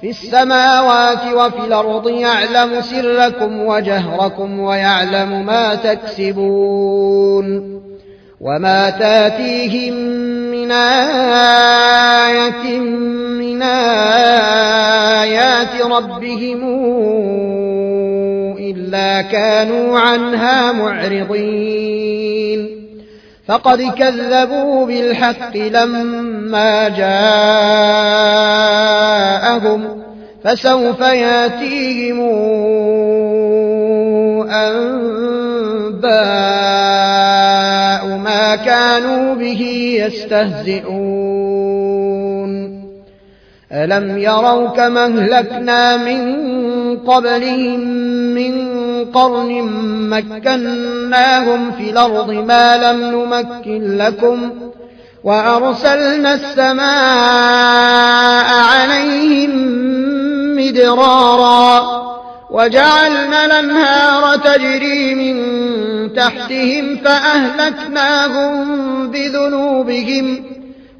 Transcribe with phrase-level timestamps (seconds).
[0.00, 7.46] في السماوات وفي الأرض يعلم سركم وجهركم ويعلم ما تكسبون
[8.40, 9.94] وما تأتيهم
[10.50, 13.62] من آية من
[15.22, 16.60] آيات ربهم
[18.58, 22.79] إلا كانوا عنها معرضين
[23.46, 27.30] فقد كذبوا بالحق لما جاءهم
[30.44, 32.20] فسوف ياتيهم
[34.50, 36.00] أنباء
[38.16, 39.62] ما كانوا به
[40.04, 41.50] يستهزئون.
[43.72, 46.40] ألم يروا كما اهلكنا من
[46.98, 47.80] قبلهم
[48.34, 49.62] من قرن
[50.10, 54.50] مكناهم في الأرض ما لم نمكن لكم
[55.24, 56.84] وأرسلنا السماء
[58.72, 59.50] عليهم
[60.56, 62.00] مدرارا
[62.50, 65.36] وجعلنا الأنهار تجري من
[66.14, 68.66] تحتهم فأهلكناهم
[69.10, 70.44] بذنوبهم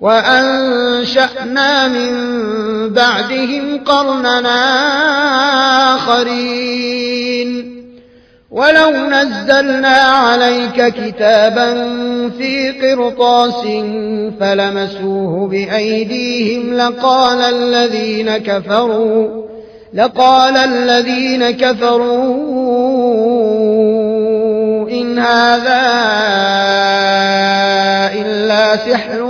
[0.01, 2.11] وأنشأنا من
[2.89, 4.61] بعدهم قرننا
[5.95, 7.81] آخرين.
[8.51, 11.73] ولو نزلنا عليك كتابا
[12.39, 13.63] في قرطاس
[14.41, 19.47] فلمسوه بأيديهم لقال الذين كفروا
[19.95, 22.41] لقال الذين كفروا
[24.91, 25.81] إن هذا
[28.15, 29.30] إلا سحر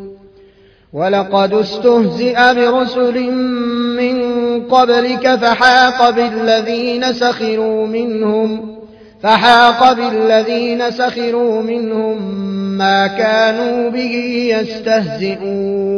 [0.93, 3.31] ولقد استهزئ برسل
[3.97, 4.17] من
[4.63, 8.75] قبلك فحاق بالذين سخروا منهم
[9.23, 12.41] فحاق بالذين سخروا منهم
[12.77, 14.13] ما كانوا به
[14.59, 15.91] يستهزئون.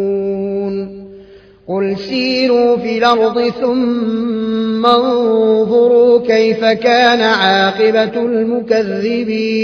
[1.67, 9.63] قل سيروا في الأرض ثم انظروا كيف كان عاقبة المكذبين.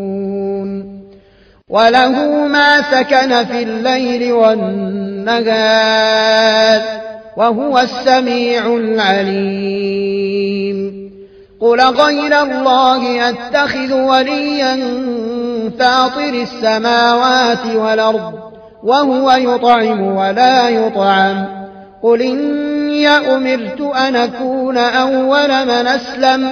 [1.71, 5.41] وله ما سكن في الليل والنهار
[7.37, 10.11] وهو السميع العليم
[11.61, 14.79] قل غير الله أتخذ وليا
[15.79, 18.33] فاطر السماوات والأرض
[18.83, 21.45] وهو يطعم ولا يطعم
[22.03, 26.51] قل إني أمرت أن أكون أول من أسلم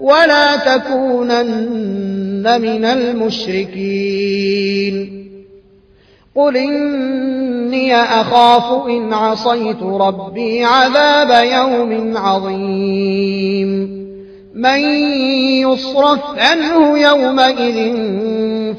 [0.00, 4.44] ولا تكونن من المشركين.
[6.36, 14.04] قل إني أخاف إن عصيت ربي عذاب يوم عظيم.
[14.54, 14.80] من
[15.60, 17.96] يصرف عنه يومئذ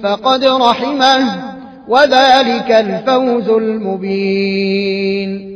[0.03, 1.43] فقد رحمه
[1.87, 5.55] وذلك الفوز المبين.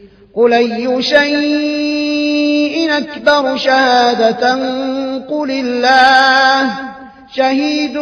[0.35, 4.53] قل أي شيء أكبر شهادة
[5.29, 6.71] قل الله
[7.35, 7.97] شهيد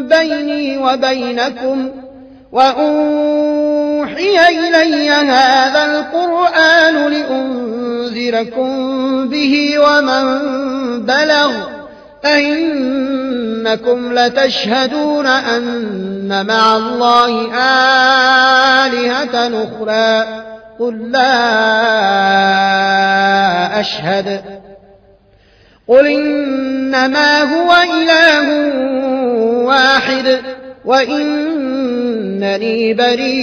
[0.00, 1.90] بيني وبينكم
[2.52, 8.68] وأوحي إلي هذا القرآن لأنذركم
[9.28, 10.26] به ومن
[11.06, 11.52] بلغ
[12.24, 17.54] أئنكم لتشهدون أن مع الله
[18.86, 21.30] آلهة أخرى قل لا
[23.80, 24.40] أشهد.
[25.88, 28.48] قل إنما هو إله
[29.64, 30.38] واحد
[30.84, 31.94] وإنني
[32.94, 33.34] بريء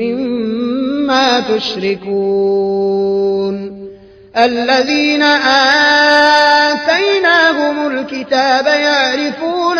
[0.00, 2.66] مما تشركون.
[4.36, 5.22] الذين
[6.72, 8.66] آتيناهم الكتاب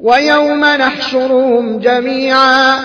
[0.00, 2.76] ويوم نحشرهم جميعا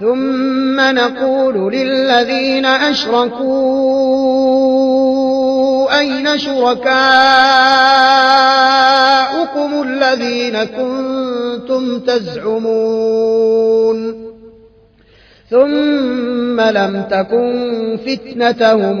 [0.00, 3.50] ثم نقول للذين أشركوا
[5.98, 6.90] أين شركاؤكم
[9.82, 13.50] الذين كنتم تزعمون
[15.50, 19.00] ثم لم تكن فتنتهم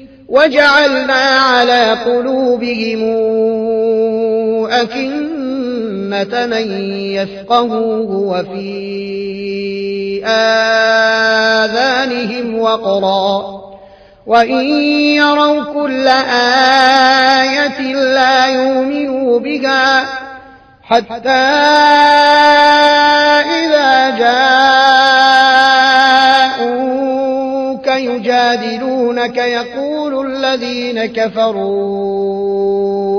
[0.31, 3.01] وجعلنا على قلوبهم
[4.71, 6.71] أكنة من
[7.11, 8.71] يفقهوه وفي
[10.25, 13.61] آذانهم وقرا.
[14.25, 14.65] وإن
[15.15, 16.07] يروا كل
[17.47, 20.03] آية لا يؤمنوا بها
[20.83, 21.29] حتى
[23.59, 24.51] إذا جاءوك
[27.87, 32.41] يجادلونك يقول الذين كفروا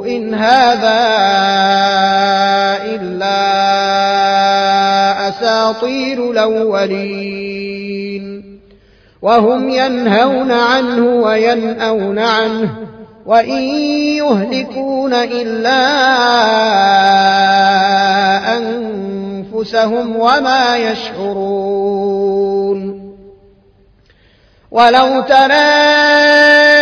[0.07, 1.03] إن هذا
[2.95, 3.43] إلا
[5.29, 7.83] أساطير الأولين.
[9.23, 12.71] وهم ينهون عنه وينأون عنه
[13.27, 13.63] وإن
[14.19, 15.83] يهلكون إلا
[18.59, 22.03] أنفسهم وما يشعرون.
[24.71, 26.82] ولو ترى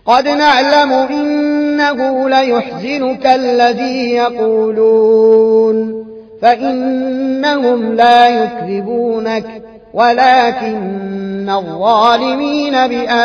[0.05, 6.07] قد نعلم إنه ليحزنك الذي يقولون.
[6.41, 9.66] فإنهم لا يكذبونك.
[9.97, 13.17] ولكن الظالمين بآيات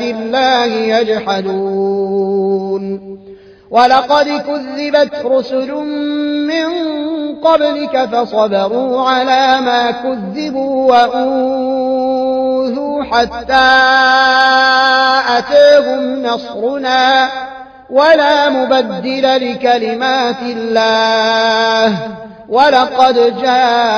[0.00, 0.64] الله
[0.98, 2.32] يجحدون.
[3.70, 5.72] ولقد كذبت رسل
[6.46, 6.66] من
[7.44, 12.24] قبلك فصبروا على ما كذبوا وأوذوا
[13.04, 13.70] حتى
[15.38, 17.28] أتاهم نصرنا.
[17.90, 21.98] ولا مبدل لكلمات الله.
[22.52, 23.96] ولقد جاءك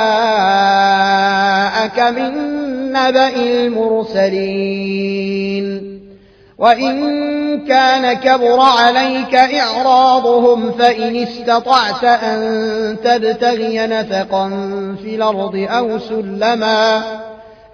[1.99, 2.31] من
[2.91, 4.85] نبأ المرسلين.
[6.57, 14.49] وإن كان كبر عليك إعراضهم فإن استطعت أن تبتغي نفقا
[15.03, 17.01] في الأرض أو سلما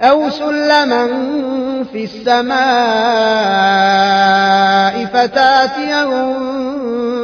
[0.02, 1.08] أو سلما
[1.94, 2.56] في السماء
[5.06, 6.34] فتاتيهم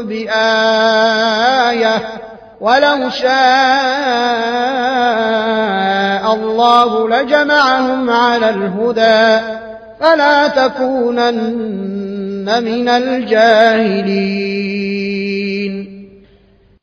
[0.07, 2.01] بآية
[2.61, 3.27] ولو شاء
[6.35, 9.39] الله لجمعهم على الهدى
[9.99, 14.47] فلا تكونن من الجاهلين.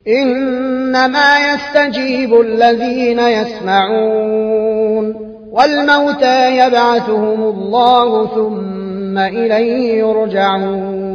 [0.07, 5.15] إنما يستجيب الذين يسمعون
[5.51, 11.14] والموتى يبعثهم الله ثم إليه يرجعون.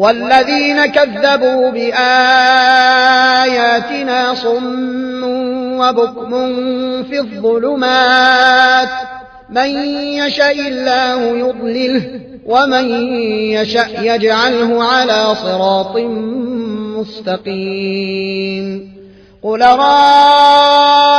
[0.00, 1.94] والذين كذبوا بآياتنا
[4.34, 5.24] صم
[5.80, 6.30] وبكم
[7.02, 8.88] في الظلمات
[9.50, 12.84] من يشاء الله يضلله ومن
[13.52, 15.96] يشاء يجعله على صراط
[16.96, 18.90] مستقيم
[19.42, 21.10] قل رأيتكم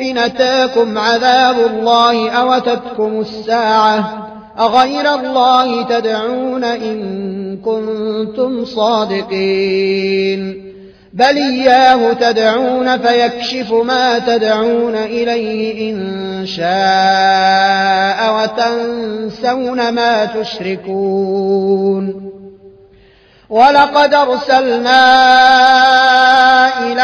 [0.00, 10.64] إن أتاكم عذاب الله أو أتتكم الساعة أغير الله تدعون إن كنتم صادقين.
[11.12, 22.30] بل إياه تدعون فيكشف ما تدعون إليه إن شاء وتنسون ما تشركون.
[23.50, 25.04] ولقد أرسلنا
[26.78, 27.02] إلى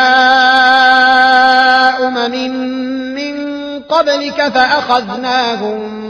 [2.07, 2.35] أمم
[3.14, 3.35] من
[3.83, 6.09] قبلك فأخذناهم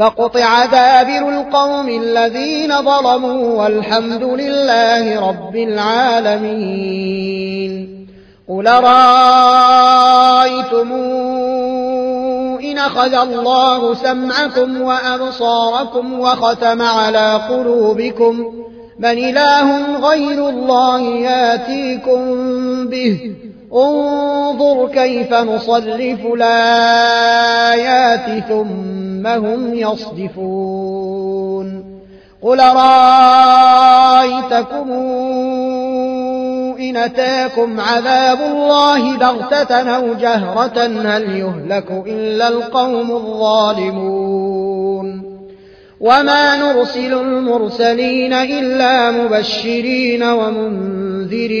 [0.00, 6.80] فقطع دابر القوم الذين ظلموا والحمد لله رب العالمين.
[8.48, 8.92] قل رأيتم
[12.64, 18.52] إن أخذ الله سمعكم وأبصاركم وختم على قلوبكم؟
[18.98, 22.20] من إله غير الله ياتيكم
[22.88, 23.34] به.
[23.74, 27.44] انظر كيف نصرف الآيات
[28.48, 31.20] ثم هم يصدفون.
[32.42, 32.90] قل رأيتكم
[36.80, 44.50] إن أتاكم عذاب الله بغتة أو جهرة؟ هل يهلك إلا القوم الظالمون.
[46.00, 51.60] وما نرسل المرسلين إلا مبشرين ومنذرين.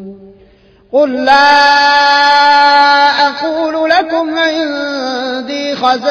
[0.93, 1.51] قل لا
[3.27, 6.01] أقول لكم عندي خزائن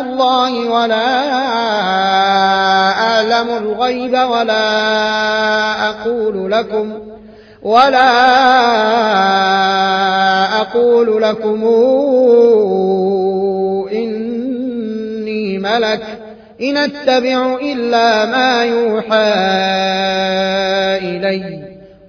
[0.00, 1.06] الله ولا
[3.00, 4.64] أعلم الغيب ولا
[5.88, 6.92] أقول لكم
[7.62, 8.10] ولا
[10.60, 11.64] أقول لكم
[13.92, 16.02] إني ملك
[16.60, 19.34] إن اتبع إلا ما يوحى
[21.02, 21.63] إليّ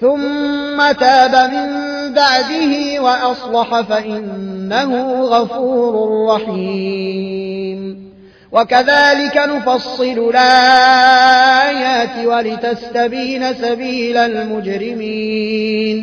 [0.00, 8.10] ثم تاب من بعده وأصلح فإنه غفور رحيم.
[8.52, 16.00] وكذلك نفصل الآيات ولتستبين سبيل المجرمين.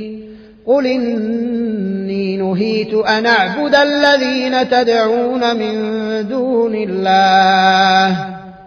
[0.67, 5.73] قل إني نهيت أن أعبد الذين تدعون من
[6.27, 8.37] دون الله.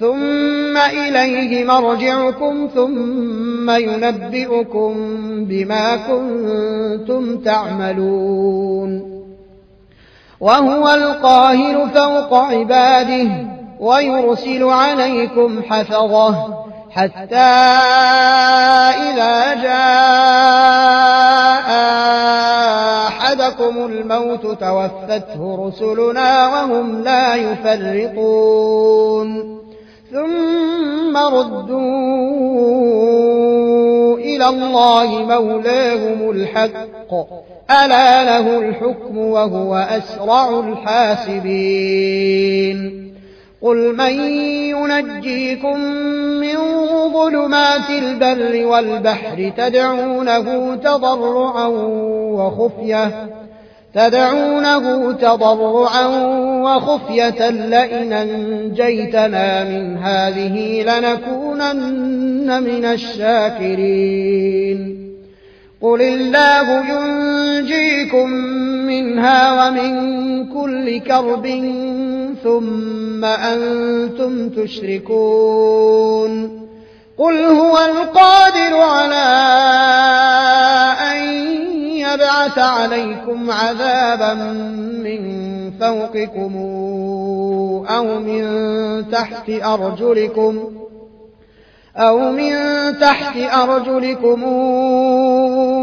[0.00, 4.94] ثم إليه مرجعكم ثم ينبئكم
[5.44, 9.18] بما كنتم تعملون.
[10.40, 13.28] وهو القاهر فوق عباده
[13.80, 16.58] ويرسل عليكم حفظه
[16.90, 17.36] حتى
[19.08, 20.98] إذا جاء
[23.08, 28.78] أحدكم الموت توفته رسلنا وهم لا يفرقون
[30.12, 31.78] ثم ردوا
[34.18, 37.12] إلى الله مولاهم الحق.
[37.70, 43.08] ألا له الحكم وهو أسرع الحاسبين.
[43.62, 44.20] قل من
[44.70, 45.80] ينجيكم
[46.40, 46.56] من
[47.12, 51.66] ظلمات البر والبحر تدعونه تضرعا
[52.32, 53.10] وخفية
[53.94, 56.06] تدعونه تضرعا
[56.62, 64.18] وخفية لئن أنجيتنا من هذه لنكونن من الشاكرين.
[65.82, 68.30] قل الله ينجيكم
[68.86, 69.92] منها ومن
[70.52, 71.46] كل كرب
[72.44, 76.28] ثم أنتم تشركون.
[77.18, 79.28] قل هو القادر على
[82.18, 84.34] يبعث عليكم عذابا
[85.04, 85.20] من
[85.70, 86.56] فوقكم
[87.88, 88.44] أو من
[89.10, 90.58] تحت أرجلكم
[91.96, 92.52] أو من
[93.00, 94.44] تحت أرجلكم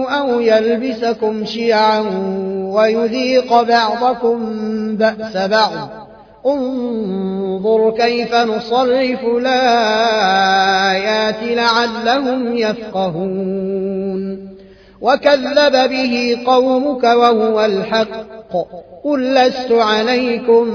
[0.09, 1.99] أو يلبسكم شيعا
[2.73, 4.39] ويذيق بعضكم
[4.95, 5.89] بأس بعض.
[6.45, 10.55] انظر كيف نصرف الآيات
[11.43, 14.54] لعلهم يفقهون.
[15.05, 18.53] وكذب به قومك وهو الحق.
[19.03, 20.65] قل لست عليكم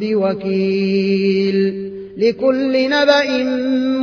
[0.00, 1.88] بوكيل.
[2.18, 3.44] لكل نبأ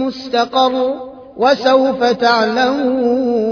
[0.06, 0.94] مستقر
[1.38, 3.46] وسوف تعلمون.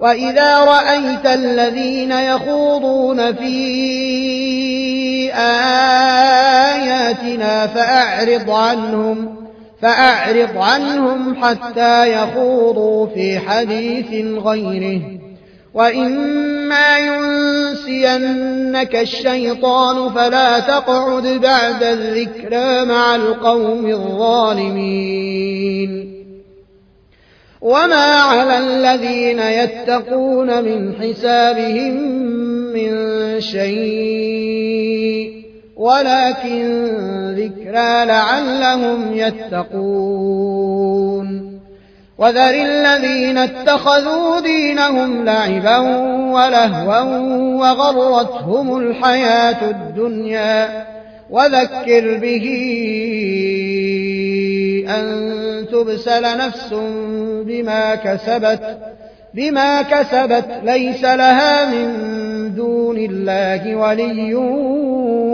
[0.00, 9.41] وإذا رأيت الذين يخوضون في آياتنا فأعرض عنهم.
[9.82, 15.00] فأعرض عنهم حتى يخوضوا في حديث غيره.
[15.74, 25.42] وإما ينسينك الشيطان فلا تقعد بعد الذكرى مع القوم الظالمين.
[27.60, 31.94] وما على الذين يتقون من حسابهم
[32.72, 32.90] من
[33.40, 35.41] شيء.
[35.76, 36.88] ولكن
[37.36, 40.72] ذكرى لعلهم يتقون.
[42.18, 45.78] وذر الذين اتخذوا دينهم لعبا
[46.32, 47.00] ولهوا
[47.60, 50.92] وغرتهم الحياة الدنيا.
[51.30, 52.46] وذكر به
[54.88, 56.74] أن تبسل نفس
[57.46, 58.78] بما كسبت
[59.34, 64.34] بما كسبت ليس لها من دون الله ولي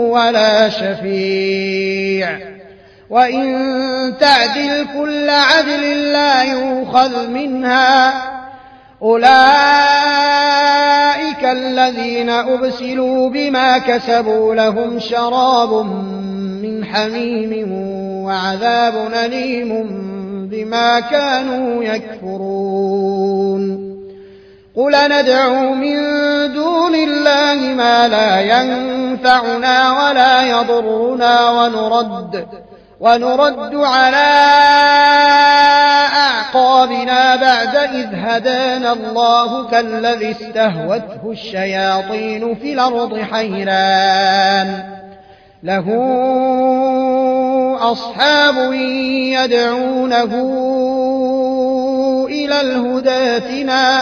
[0.09, 2.39] ولا شفيع.
[3.09, 8.13] وإن تعدل كل عدل لا يؤخذ منها.
[9.01, 9.29] أولئك
[11.43, 15.85] الذين أبسلوا بما كسبوا لهم شراب
[16.61, 17.71] من حميم
[18.25, 18.93] وعذاب
[19.25, 19.85] أليم
[20.51, 23.89] بما كانوا يكفرون.
[24.75, 25.95] قل ندعو من
[26.53, 28.39] دون الله ما لا
[29.09, 32.47] ينفعنا ولا يضرنا ونرد
[32.99, 34.29] ونرد على
[36.15, 44.83] أعقابنا بعد إذ هدانا الله كالذي استهوته الشياطين في الأرض حيران.
[45.63, 45.85] له
[47.91, 48.73] أصحاب
[49.33, 50.33] يدعونه
[52.29, 54.01] إلى الهداتنا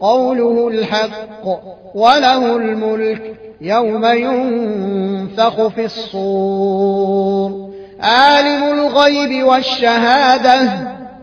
[0.00, 1.44] قوله الحق
[1.94, 7.70] وله الملك يوم ينفخ في الصور.
[8.00, 10.70] عالم الغيب والشهادة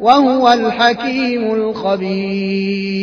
[0.01, 3.01] وهو الحكيم الخبير.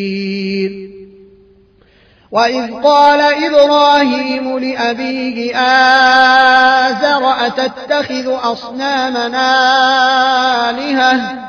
[2.32, 9.50] وإذ قال إبراهيم لأبيه آزر أتتخذ أصنامنا
[10.70, 11.48] آلهة؟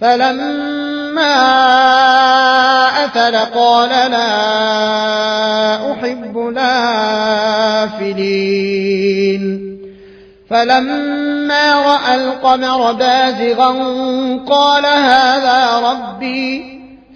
[0.00, 1.36] فلما
[3.04, 8.00] أفل قال لا أحب الآفلين.
[10.50, 13.68] فلما رأى القمر بازغا
[14.48, 16.79] قال هذا ربي.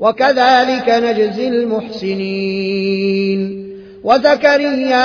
[0.00, 3.64] وكذلك نجزي المحسنين.
[4.04, 4.98] وزكريا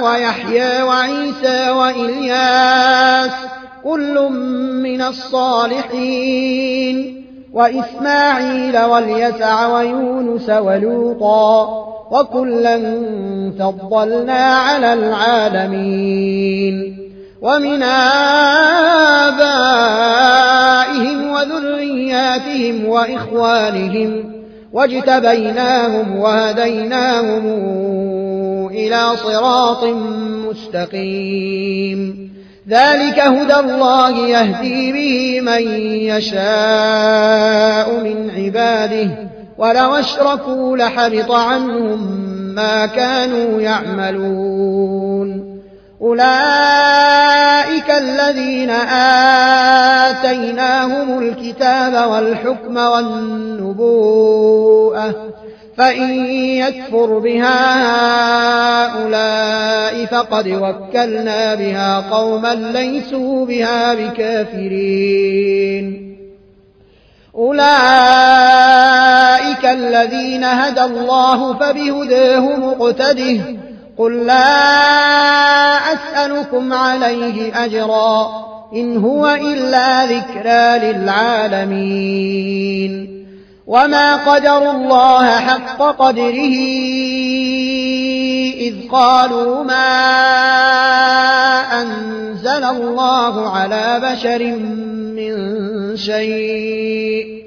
[0.00, 3.30] ويحيى وعيسى وإلياس
[3.84, 4.28] كل
[4.82, 6.96] من الصالحين.
[7.52, 12.76] وإسماعيل واليسع ويونس ولوطا وكلا
[13.58, 16.96] فضلنا على العالمين.
[17.42, 20.55] ومن آبائهم
[22.36, 24.32] وذرياتهم وإخوانهم
[24.72, 27.46] واجتبيناهم وهديناهم
[28.70, 29.84] إلى صراط
[30.48, 32.30] مستقيم.
[32.68, 35.62] ذلك هدى الله يهدي به من
[36.12, 36.40] يشاء
[38.04, 39.10] من عباده
[39.58, 45.55] ولو أشركوا لحبط عنهم ما كانوا يعملون.
[46.02, 48.70] أولئك الذين
[50.10, 54.34] آتيناهم الكتاب والحكم والنبوءة
[55.76, 57.76] فإن يكفر بها
[58.86, 65.36] هؤلاء فقد وكلنا بها قوما ليسوا بها بكافرين.
[67.34, 67.66] أولئك
[69.64, 73.65] الذين هدى الله فبهداه مقتده
[73.98, 82.16] قل لا أسألكم عليه أجرا إن هو إلا ذكرى للعالمين.
[83.66, 86.52] وما قدروا الله حق قدره
[88.58, 89.98] إذ قالوا ما
[91.82, 94.44] أنزل الله على بشر
[95.16, 97.46] من شيء.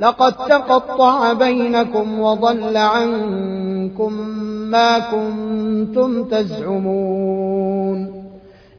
[0.00, 4.12] لقد تقطع بينكم وضل عنكم
[4.70, 8.26] ما كنتم تزعمون.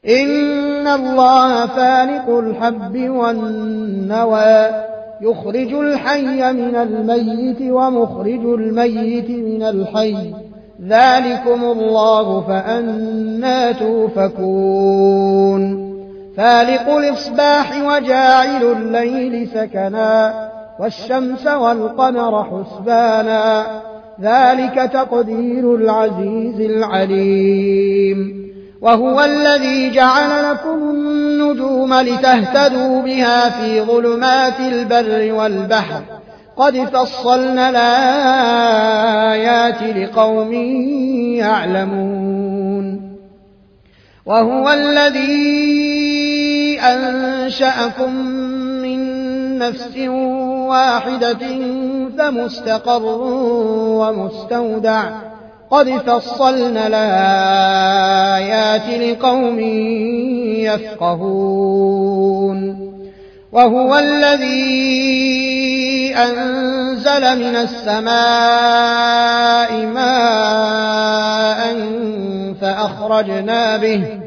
[0.07, 4.67] إن الله فالق الحب والنوى
[5.21, 10.33] يخرج الحي من الميت ومخرج الميت من الحي.
[10.87, 15.61] ذلكم الله فأنا توفكون.
[16.37, 20.47] فالق الإصباح وجاعل الليل سكنا.
[20.79, 23.65] والشمس والقمر حسبانا.
[24.21, 28.47] ذلك تقدير العزيز العليم.
[28.81, 36.01] وهو الذي جعل لكم النجوم لتهتدوا بها في ظلمات البر والبحر.
[36.57, 39.17] قد فصلنا الآيات
[39.97, 40.53] لقوم
[41.33, 43.17] يعلمون.
[44.25, 45.77] وهو الذي
[46.79, 48.11] أنشأكم
[49.59, 49.97] نفس
[50.67, 51.39] واحدة
[52.17, 53.01] فمستقر
[53.99, 55.09] ومستودع.
[55.71, 59.59] قد فصلنا الآيات لقوم
[60.59, 62.57] يفقهون.
[63.51, 65.07] وهو الذي
[66.15, 68.11] أنزل من السماء
[69.85, 71.77] ماء
[72.61, 74.26] فأخرجنا به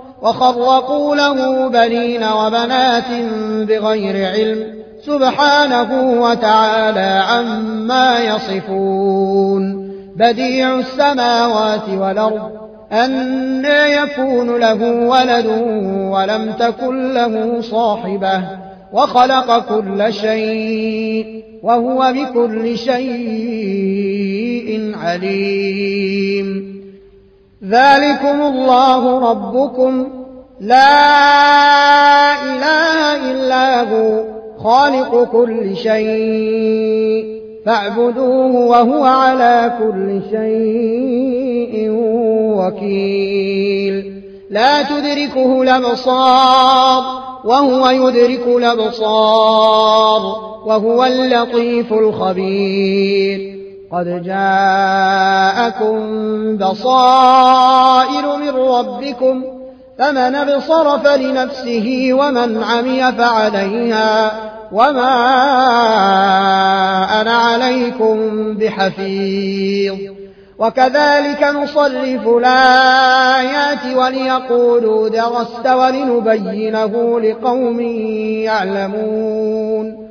[0.21, 3.11] وخرقوا له بنين وبنات
[3.67, 9.91] بغير علم سبحانه وتعالى عما يصفون.
[10.15, 12.51] بديع السماوات والأرض
[12.91, 15.47] أنى يكون له ولد
[16.11, 18.43] ولم تكن له صاحبة
[18.93, 23.01] وخلق كل شيء وهو بكل شيء
[24.95, 26.80] عليم.
[27.63, 30.07] ذلكم الله ربكم.
[30.59, 34.23] لا إله إلا هو
[34.63, 41.89] خالق كل شيء فاعبدوه وهو على كل شيء
[42.57, 44.21] وكيل.
[44.49, 47.03] لا تدركه الأبصار
[47.45, 50.21] وهو يدرك الأبصار
[50.65, 53.60] وهو اللطيف الخبير.
[53.91, 55.97] قد جاءكم
[56.57, 59.43] بصائر من ربكم
[59.97, 64.31] فمن أبصر فلنفسه ومن عمي فعليها
[64.71, 65.11] وما
[67.21, 68.17] أنا عليكم
[68.57, 69.95] بحفيظ.
[70.59, 77.79] وكذلك نصرف الآيات وليقولوا درست ولنبينه لقوم
[78.49, 80.10] يعلمون.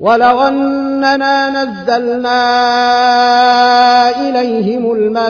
[0.00, 2.40] ولو أننا نزلنا
[4.28, 5.24] إليهم الملائكة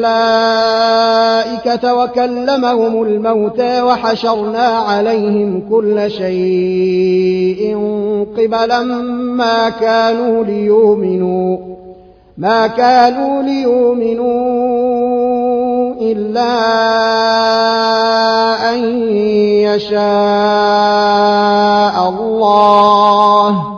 [1.94, 7.76] وكلمهم الموتى وحشرنا عليهم كل شيء
[8.38, 11.58] قبلا ما كانوا ليؤمنوا
[12.38, 14.78] ما كانوا ليؤمنوا
[16.00, 16.54] إلا
[18.74, 18.78] أن
[19.64, 19.98] يشاء
[22.08, 23.77] الله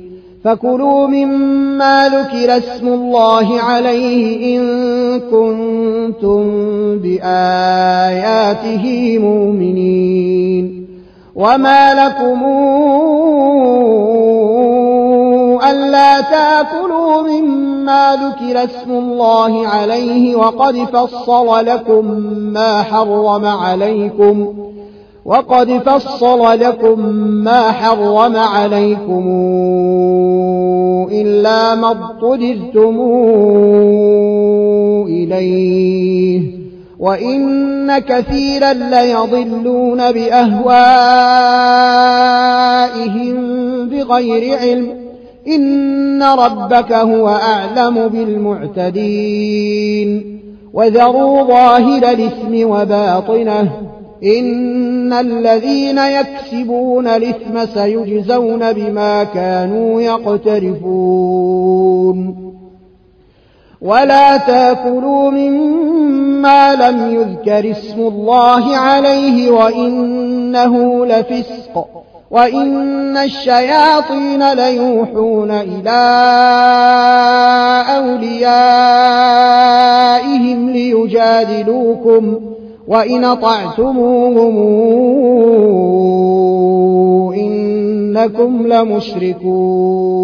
[0.43, 4.61] فكلوا مما ذكر اسم الله عليه إن
[5.19, 6.43] كنتم
[6.99, 8.85] بآياته
[9.19, 10.87] مؤمنين
[11.35, 12.43] وما لكم
[15.69, 22.05] ألا تاكلوا مما ذكر اسم الله عليه وقد فصل لكم
[22.53, 24.53] ما حرم عليكم
[25.25, 29.27] وقد فصل لكم ما حرم عليكم
[31.11, 32.99] إلا ما اضطررتم
[35.07, 36.41] إليه
[36.99, 40.71] وإن كثيرا ليضلون بأهوائهم
[43.89, 45.01] بغير علم.
[45.47, 49.21] إن ربك هو أعلم بالمعتدين.
[50.73, 53.71] وذروا ظاهر الإثم وباطنه.
[54.23, 61.71] إن الذين يكسبون الإثم سيجزون بما كانوا يقترفون
[63.81, 71.87] ولا تاكلوا مما لم يذكر اسم الله عليه وإنه لفسق
[72.31, 76.01] وإن الشياطين ليوحون إلى
[77.97, 79.49] أوليائهم
[80.69, 82.39] ليجادلوكم
[82.91, 84.57] وإن أطعتموهم
[87.33, 90.21] إنكم لمشركون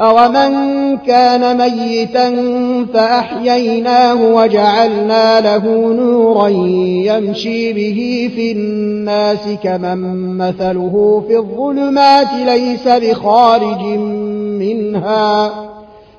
[0.00, 0.52] أومن
[0.96, 2.34] كان ميتا
[2.94, 13.82] فأحييناه وجعلنا له نورا يمشي به في الناس كمن مثله في الظلمات ليس بخارج
[14.58, 15.71] منها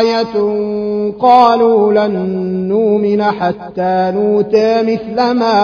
[0.00, 0.34] آية
[1.20, 2.14] قالوا لن
[2.68, 5.60] نؤمن حتى نوتى مثل ما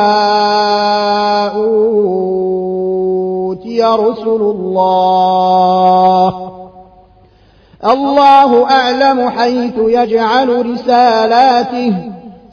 [1.55, 2.73] أوتي
[3.83, 5.73] رسل الله.
[7.85, 12.22] الله أعلم حيث يجعل رسالاته.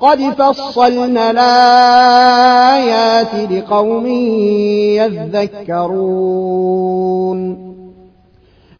[0.00, 4.06] قد فصلنا الآيات لقوم
[5.66, 7.66] يذكرون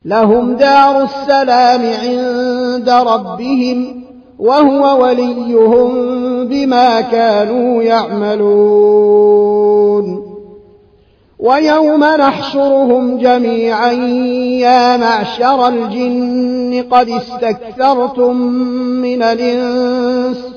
[0.04, 4.04] لهم دار السلام عند ربهم
[4.38, 5.88] وهو وليهم
[6.48, 9.46] بما كانوا يعملون
[11.38, 13.92] ويوم نحشرهم جميعا
[14.60, 18.36] يا معشر الجن قد استكثرتم
[19.02, 20.56] من الإنس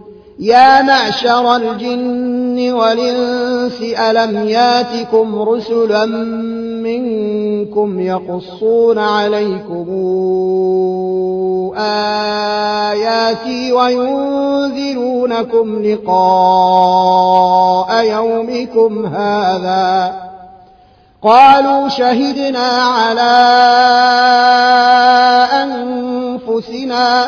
[0.41, 6.05] يا معشر الجن والإنس ألم ياتكم رسلا
[6.85, 9.85] منكم يقصون عليكم
[11.77, 15.03] آياتي وينذرونكم
[15.83, 17.25] لقاء
[18.03, 20.13] يومكم هذا؟
[21.21, 23.31] قالوا شهدنا على
[25.63, 27.27] أنفسنا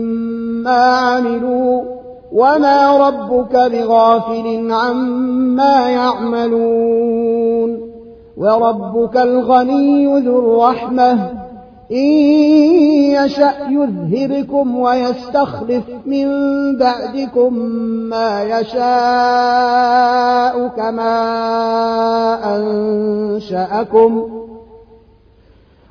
[0.00, 1.82] مما عملوا
[2.32, 7.80] وما ربك بغافل عما يعملون
[8.36, 11.30] وربك الغني ذو الرحمة
[11.92, 11.96] إن
[13.16, 16.26] يشأ يذهبكم ويستخلف من
[16.78, 17.54] بعدكم
[18.10, 18.76] ما يشاء
[20.68, 21.16] كما
[22.56, 24.35] أنشأكم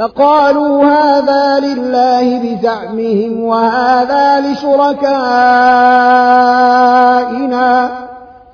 [0.00, 5.10] فقالوا هذا لله بزعمهم وهذا لشركائنا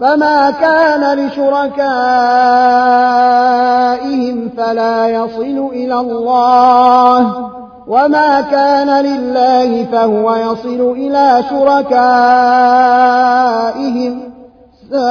[0.00, 1.76] فما كان لشركائهم
[4.56, 7.50] فلا يصل إلى الله
[7.86, 11.92] وما كان لله فهو يصل إلى شركائهم
[14.90, 15.06] ساء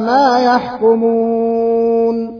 [0.00, 2.39] ما يحكمون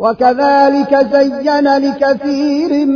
[0.00, 2.86] وكذلك زين لكثير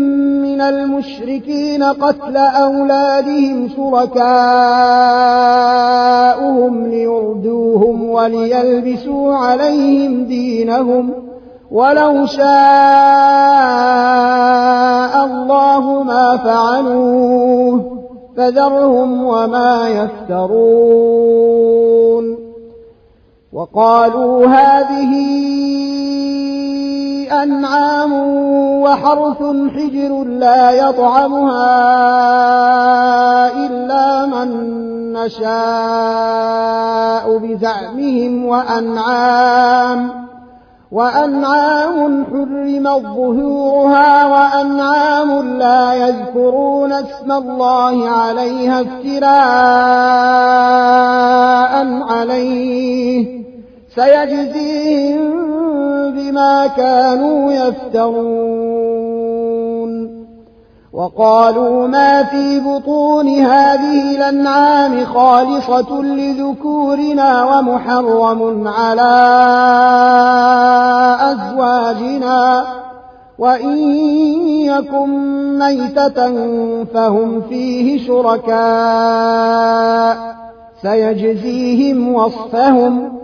[0.41, 4.25] من المشركين قتل أولادهم شركاؤهم
[6.87, 11.13] ليردوهم وليلبسوا عليهم دينهم
[11.71, 12.45] ولو شاء
[15.25, 18.01] الله ما فعلوه
[18.37, 21.45] فذرهم وما يفترون.
[23.53, 25.15] وقالوا هذه
[27.45, 28.13] أنعام
[28.83, 29.43] وحرث
[29.77, 31.67] حجر لا يطعمها
[33.67, 34.49] إلا من
[35.13, 36.45] نشاء
[37.39, 40.25] بزعمهم وأنعام
[40.93, 49.25] وأنعام حرمت ظهورها وأنعام لا يذكرون اسم الله عليها افتراء
[52.13, 53.45] عليه
[53.95, 55.45] سيجزيهم
[56.11, 58.75] بما كانوا يفترون.
[60.93, 69.15] وقالوا ما في بطون هذه الأنعام خالصة لذكورنا ومحرم على
[71.21, 72.65] أزواجنا.
[73.39, 73.79] وإن
[74.61, 75.09] يكن
[75.59, 76.33] ميتة
[76.85, 78.57] فهم فيه شركاء.
[80.83, 83.24] سيجزيهم وصفهم.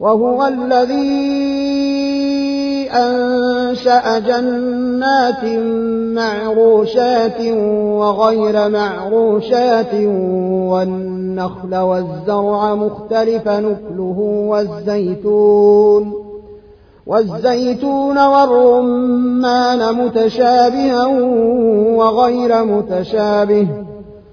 [0.00, 1.60] وهو الذي
[2.90, 5.44] أنشأ جنات
[6.14, 7.40] معروشات
[8.00, 9.94] وغير معروشات
[10.70, 16.12] والنخل والزرع مختلف نكله والزيتون
[17.06, 21.06] والزيتون والرمان متشابها
[21.96, 23.66] وغير متشابه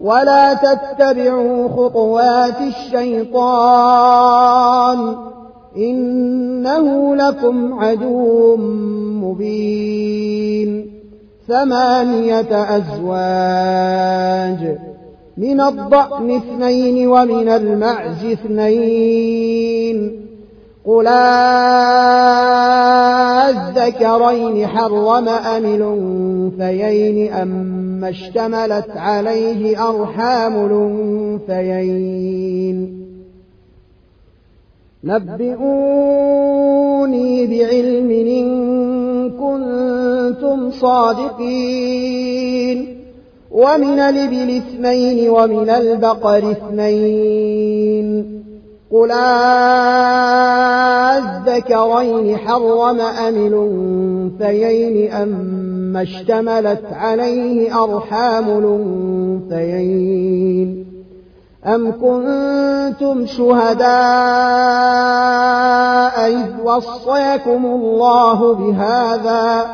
[0.00, 4.16] ولا تتبعوا خطوات الشيطان
[5.76, 8.56] إنه لكم عدو
[9.22, 10.86] مبين
[11.48, 14.06] ثمانية أزواج
[15.36, 19.96] من الضأن اثنين ومن المعز اثنين
[20.86, 21.06] قل
[23.46, 30.66] الذكرين حرم أم الأنثيين أما اشتملت عليه أرحام
[31.50, 32.16] الأنثيين
[35.04, 36.26] نبئوني
[37.46, 38.46] بعلم إن
[39.30, 42.16] كنتم صادقين
[43.50, 48.35] ومن الإبل اثنين ومن البقر اثنين
[48.92, 49.10] قل
[51.16, 58.48] الذكرين حرم أم الأنثيين أما اشتملت عليه أرحام
[59.50, 60.86] الأنثيين
[61.66, 63.86] أم كنتم شهداء
[66.28, 69.66] إذ وصيكم الله بهذا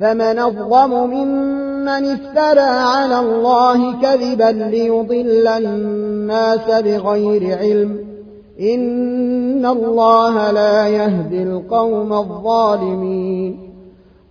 [0.00, 8.13] فمن أظلم ممن افترى على الله كذبا ليضل الناس بغير علم
[8.60, 13.74] إن الله لا يهدي القوم الظالمين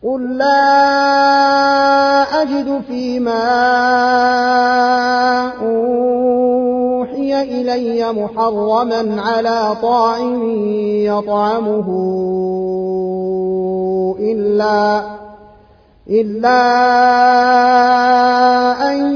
[0.03, 0.81] قل لا
[2.41, 3.43] أجد فيما
[5.61, 10.41] أوحي إلي محرما على طاعم
[11.05, 11.87] يطعمه
[14.19, 15.03] إلا
[16.09, 16.63] إلا
[18.91, 19.15] أن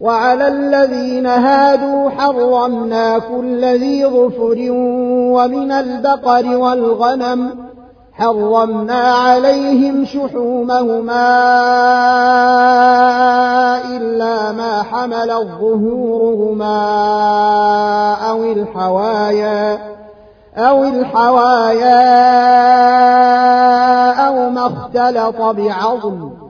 [0.00, 4.56] وعلى الذين هادوا حرمنا كل ذي ظفر
[5.34, 7.70] ومن البقر والغنم
[8.12, 11.28] حرمنا عليهم شحومهما
[13.96, 15.28] إلا ما حمل
[15.60, 16.76] ظهورهما
[18.30, 19.78] أو الحوايا
[20.56, 22.00] أو الحوايا
[24.26, 26.49] أو ما اختلط بعظم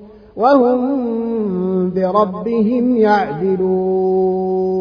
[0.35, 0.81] وهم
[1.89, 4.71] بربهم يعدلون.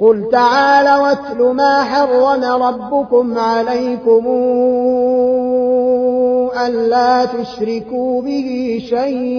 [0.00, 4.26] قل تعالى واتل ما حرم ربكم عليكم
[6.66, 9.30] ألا تشركوا به شيئا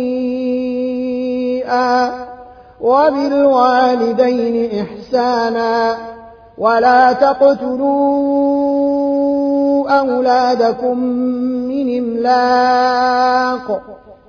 [2.81, 5.95] وبالوالدين إحسانا
[6.57, 8.31] ولا تقتلوا
[9.89, 10.99] أولادكم
[11.69, 13.81] من إملاق.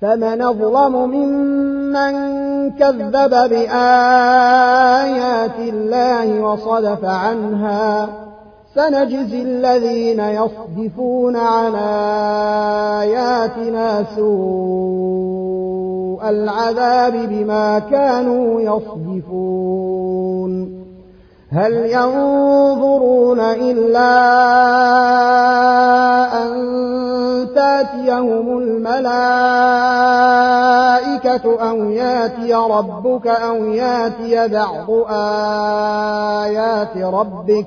[0.00, 2.12] فمن أظلم ممن
[2.70, 3.68] كذب بآيات
[5.58, 8.08] الله وصدف عنها
[8.74, 11.74] سنجزي الذين يصدفون عن
[13.04, 15.40] آياتنا سوء
[16.28, 20.00] العذاب بما كانوا يصدفون
[21.52, 24.10] هل ينظرون إلا
[26.42, 26.50] أن
[27.54, 29.30] تأتيهم الملائكة
[31.70, 34.90] أو يأتي ربك أو يأتي بعض
[36.44, 37.66] آيات ربك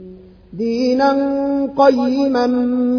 [0.61, 1.11] دينا
[1.77, 2.47] قيما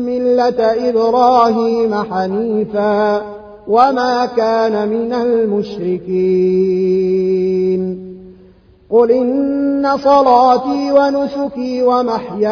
[0.08, 3.22] ملة إبراهيم حنيفا
[3.68, 6.42] وما كان من المشركين.
[8.90, 12.50] قل إن صلاتي ونسكي ومحياي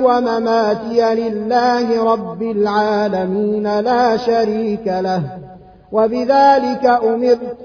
[0.00, 5.22] ومماتي لله رب العالمين لا شريك له.
[5.92, 7.56] وبذلك أمرت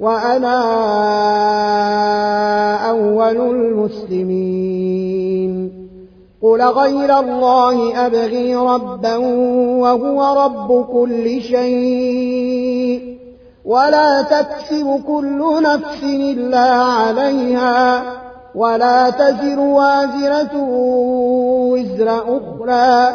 [0.00, 0.60] وأنا
[2.90, 5.06] أول المسلمين.
[6.42, 13.16] قل غير الله أبغي ربا وهو رب كل شيء.
[13.64, 18.02] ولا تكسب كل نفس إلا عليها.
[18.54, 20.56] ولا تزر وازرة
[21.70, 23.14] وزر أخرى.